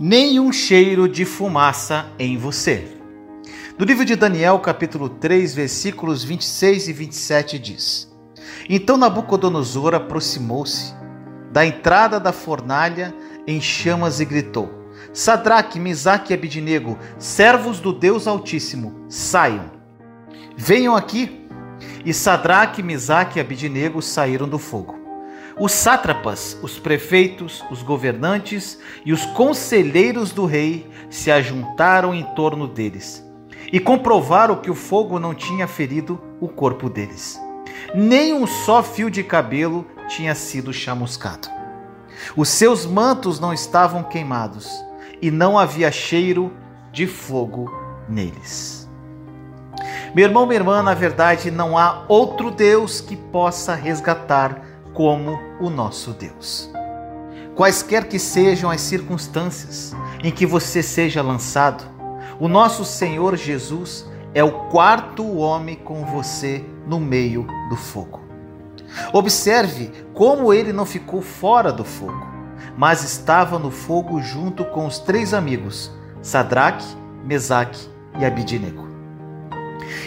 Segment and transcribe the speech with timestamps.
[0.00, 2.86] Nenhum cheiro de fumaça em você.
[3.76, 8.12] No livro de Daniel, capítulo 3, versículos 26 e 27 diz:
[8.68, 10.94] Então Nabucodonosor aproximou-se
[11.52, 13.12] da entrada da fornalha
[13.44, 14.70] em chamas e gritou:
[15.12, 19.70] Sadraque, Mesaque e Abidinego, servos do Deus Altíssimo, saiam.
[20.56, 21.47] Venham aqui.
[22.04, 24.98] E Sadraque, Mesaque e Abidinego saíram do fogo.
[25.58, 32.68] Os sátrapas, os prefeitos, os governantes e os conselheiros do rei se ajuntaram em torno
[32.68, 33.24] deles
[33.72, 37.40] e comprovaram que o fogo não tinha ferido o corpo deles.
[37.94, 41.48] Nem um só fio de cabelo tinha sido chamuscado.
[42.36, 44.68] Os seus mantos não estavam queimados
[45.20, 46.52] e não havia cheiro
[46.92, 47.70] de fogo
[48.08, 48.87] neles.
[50.14, 54.62] Meu irmão, minha irmã, na verdade não há outro Deus que possa resgatar
[54.94, 56.70] como o nosso Deus.
[57.54, 61.84] Quaisquer que sejam as circunstâncias em que você seja lançado,
[62.40, 68.20] o nosso Senhor Jesus é o quarto homem com você no meio do fogo.
[69.12, 72.26] Observe como ele não ficou fora do fogo,
[72.76, 75.90] mas estava no fogo junto com os três amigos,
[76.22, 76.86] Sadraque,
[77.24, 77.88] Mesaque
[78.18, 78.87] e Abidinego.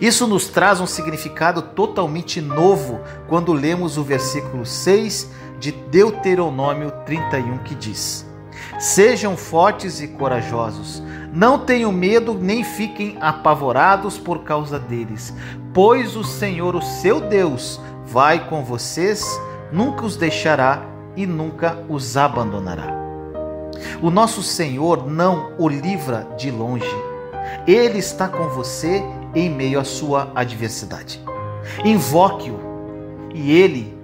[0.00, 7.58] Isso nos traz um significado totalmente novo quando lemos o versículo 6 de Deuteronômio 31
[7.58, 8.26] que diz:
[8.78, 15.34] Sejam fortes e corajosos, não tenham medo nem fiquem apavorados por causa deles,
[15.74, 19.24] pois o Senhor, o seu Deus, vai com vocês,
[19.72, 20.82] nunca os deixará
[21.16, 22.96] e nunca os abandonará.
[24.00, 26.86] O nosso Senhor não o livra de longe.
[27.66, 29.02] Ele está com você
[29.34, 31.20] em meio à sua adversidade.
[31.84, 32.58] Invoque-o
[33.34, 33.96] e ele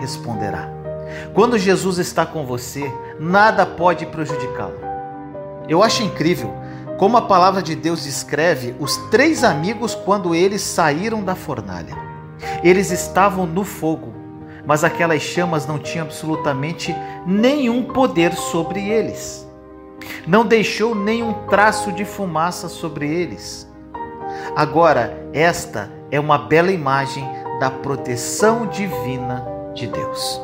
[0.00, 0.68] responderá.
[1.32, 4.78] Quando Jesus está com você, nada pode prejudicá-lo.
[5.68, 6.52] Eu acho incrível
[6.98, 11.96] como a palavra de Deus descreve os três amigos quando eles saíram da fornalha.
[12.62, 14.12] Eles estavam no fogo,
[14.66, 16.94] mas aquelas chamas não tinham absolutamente
[17.26, 19.46] nenhum poder sobre eles.
[20.26, 23.68] Não deixou nenhum traço de fumaça sobre eles.
[24.56, 27.28] Agora, esta é uma bela imagem
[27.58, 29.44] da proteção divina
[29.74, 30.40] de Deus.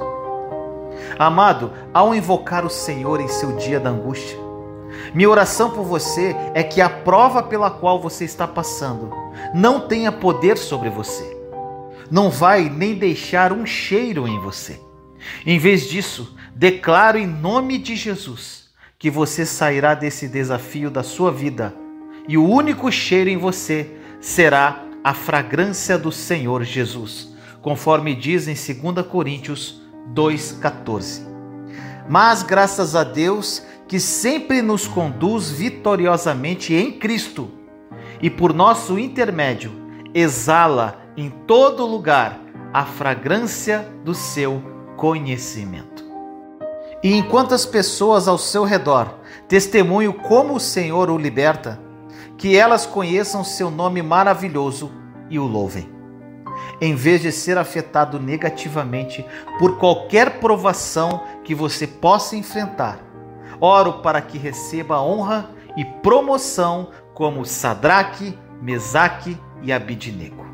[1.17, 4.37] Amado, ao invocar o Senhor em seu dia da angústia,
[5.15, 9.13] minha oração por você é que a prova pela qual você está passando
[9.55, 11.39] não tenha poder sobre você.
[12.11, 14.81] Não vai nem deixar um cheiro em você.
[15.47, 21.31] Em vez disso, declaro em nome de Jesus que você sairá desse desafio da sua
[21.31, 21.73] vida
[22.27, 28.55] e o único cheiro em você será a fragrância do Senhor Jesus, conforme diz em
[28.55, 29.81] 2 Coríntios
[30.15, 31.23] 2,14.
[32.09, 37.51] Mas graças a Deus que sempre nos conduz vitoriosamente em Cristo
[38.23, 39.73] e por nosso intermédio
[40.15, 42.41] exala em todo lugar
[42.73, 44.63] a fragrância do seu
[44.97, 46.05] conhecimento.
[47.03, 51.81] E enquanto as pessoas ao seu redor testemunham como o Senhor o liberta,
[52.41, 54.91] que elas conheçam seu nome maravilhoso
[55.29, 55.91] e o louvem.
[56.81, 59.23] Em vez de ser afetado negativamente
[59.59, 62.99] por qualquer provação que você possa enfrentar,
[63.61, 70.47] Oro para que receba honra e promoção como Sadraque, Mesaque e Abidinego.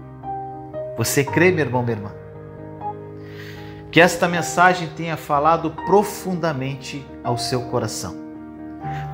[0.96, 2.10] Você crê, meu irmão, minha irmã?
[3.92, 8.16] Que esta mensagem tenha falado profundamente ao seu coração.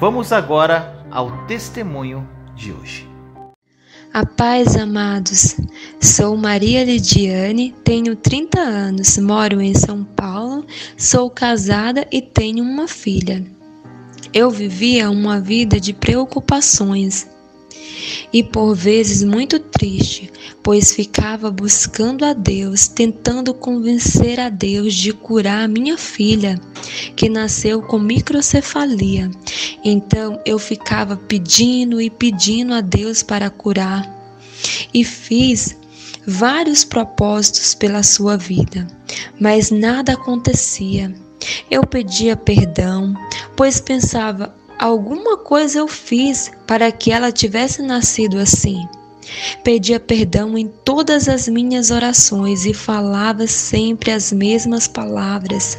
[0.00, 3.08] Vamos agora ao testemunho de hoje.
[4.12, 5.56] A paz, amados.
[6.00, 10.66] Sou Maria Lidiane, tenho 30 anos, moro em São Paulo,
[10.98, 13.42] sou casada e tenho uma filha.
[14.34, 17.26] Eu vivia uma vida de preocupações
[18.32, 20.30] e por vezes muito triste,
[20.62, 26.60] pois ficava buscando a Deus, tentando convencer a Deus de curar a minha filha,
[27.16, 29.30] que nasceu com microcefalia.
[29.84, 34.10] Então eu ficava pedindo e pedindo a Deus para curar.
[34.94, 35.76] E fiz
[36.26, 38.86] vários propósitos pela sua vida,
[39.40, 41.12] mas nada acontecia.
[41.70, 43.14] Eu pedia perdão,
[43.56, 48.84] pois pensava: alguma coisa eu fiz para que ela tivesse nascido assim.
[49.62, 55.78] Pedia perdão em todas as minhas orações e falava sempre as mesmas palavras.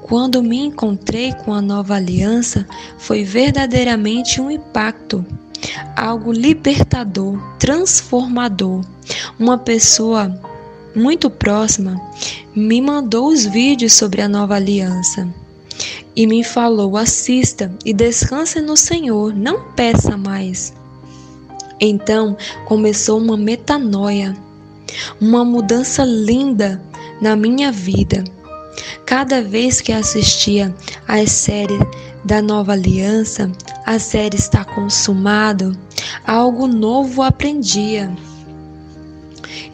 [0.00, 2.66] Quando me encontrei com a nova aliança,
[2.96, 5.24] foi verdadeiramente um impacto,
[5.94, 8.82] algo libertador, transformador.
[9.38, 10.34] Uma pessoa
[10.96, 12.00] muito próxima
[12.56, 15.41] me mandou os vídeos sobre a nova aliança
[16.14, 20.72] e me falou: assista e descanse no Senhor, não peça mais.
[21.80, 22.36] Então
[22.66, 24.36] começou uma metanoia,
[25.20, 26.82] uma mudança linda
[27.20, 28.24] na minha vida.
[29.04, 30.74] Cada vez que assistia
[31.06, 31.80] às séries
[32.24, 33.50] da Nova Aliança,
[33.84, 35.76] a série está consumado,
[36.24, 38.10] algo novo aprendia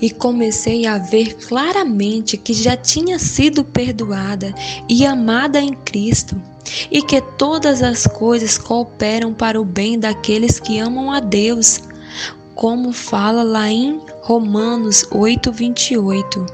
[0.01, 4.55] e comecei a ver claramente que já tinha sido perdoada
[4.89, 6.41] e amada em Cristo,
[6.91, 11.81] e que todas as coisas cooperam para o bem daqueles que amam a Deus,
[12.55, 16.45] como fala lá em Romanos 8:28.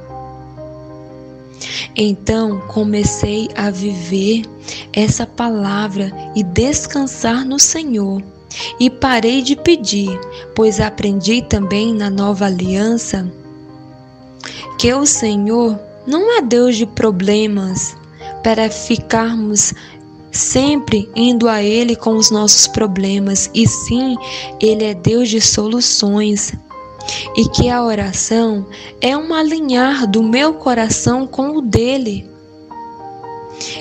[1.96, 4.42] Então comecei a viver
[4.92, 8.33] essa palavra e descansar no Senhor
[8.78, 10.18] e parei de pedir,
[10.54, 13.30] pois aprendi também na nova aliança
[14.78, 17.96] que o Senhor não é Deus de problemas
[18.42, 19.72] para ficarmos
[20.30, 24.16] sempre indo a Ele com os nossos problemas, e sim,
[24.60, 26.52] Ele é Deus de soluções.
[27.36, 28.66] E que a oração
[29.00, 32.28] é um alinhar do meu coração com o dele.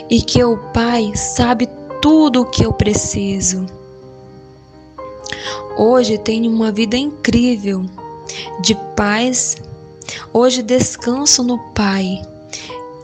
[0.10, 1.68] E que o Pai sabe
[2.02, 3.66] tudo o que eu preciso.
[5.76, 7.84] Hoje tenho uma vida incrível,
[8.62, 9.58] de paz.
[10.32, 12.22] Hoje descanso no Pai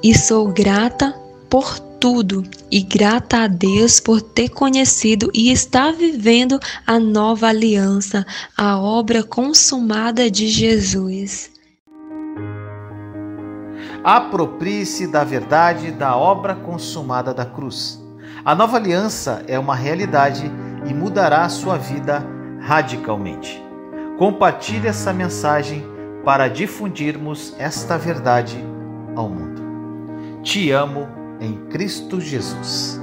[0.04, 1.16] e sou grata
[1.50, 8.24] por tudo e grata a Deus por ter conhecido e estar vivendo a nova aliança,
[8.56, 11.50] a obra consumada de Jesus.
[14.04, 18.00] Aproprie-se da verdade da obra consumada da cruz.
[18.45, 20.50] A nova aliança é uma realidade
[20.88, 22.38] e mudará a sua vida
[22.69, 23.60] radicalmente.
[24.19, 25.83] Compartilhe essa mensagem
[26.24, 28.63] para difundirmos esta verdade
[29.16, 29.60] ao mundo.
[30.44, 31.07] Te amo
[31.39, 33.01] em Cristo Jesus.